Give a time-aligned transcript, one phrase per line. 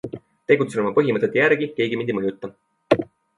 [0.51, 2.51] Tegutsen oma põhimõtete järgi, keegi mind ei mõjuta.